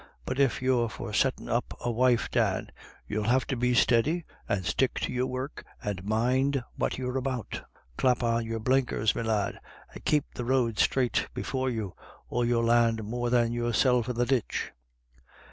But 0.25 0.39
if 0.39 0.63
you're 0.63 0.89
for 0.89 1.13
setting 1.13 1.47
up 1.47 1.75
a 1.79 1.91
wife, 1.91 2.27
Dan, 2.31 2.71
you'll 3.07 3.25
have 3.25 3.45
to 3.45 3.55
be 3.55 3.75
steady, 3.75 4.25
and 4.49 4.65
stick 4.65 4.95
to 5.01 5.13
your 5.13 5.27
work, 5.27 5.63
and 5.83 6.03
mind 6.03 6.63
what 6.75 6.97
you're 6.97 7.19
about 7.19 7.61
Clap 7.97 8.23
on 8.23 8.43
your 8.43 8.57
blinkers, 8.59 9.13
me 9.13 9.21
lad, 9.21 9.59
and 9.93 10.03
keep 10.03 10.25
the 10.33 10.43
road 10.43 10.79
straight 10.79 11.27
before 11.35 11.69
you, 11.69 11.93
or 12.29 12.45
you'll 12.45 12.63
land 12.63 13.03
more 13.03 13.29
than 13.29 13.51
your 13.53 13.73
self 13.75 14.09
in 14.09 14.15
the 14.15 14.25
ditch." 14.25 14.71